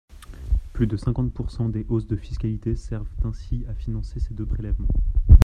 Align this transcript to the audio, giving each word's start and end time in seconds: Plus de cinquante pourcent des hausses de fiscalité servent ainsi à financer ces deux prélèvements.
Plus 0.73 0.87
de 0.87 0.97
cinquante 0.97 1.31
pourcent 1.31 1.69
des 1.69 1.85
hausses 1.87 2.07
de 2.07 2.15
fiscalité 2.15 2.75
servent 2.75 3.13
ainsi 3.23 3.65
à 3.69 3.75
financer 3.75 4.19
ces 4.19 4.33
deux 4.33 4.47
prélèvements. 4.47 4.87